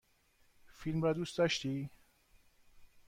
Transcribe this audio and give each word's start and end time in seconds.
فیلم 0.67 1.03
را 1.03 1.13
دوست 1.13 1.37
داشتی؟ 1.37 1.89